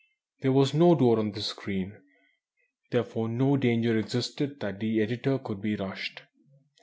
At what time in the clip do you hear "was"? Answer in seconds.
0.51-0.73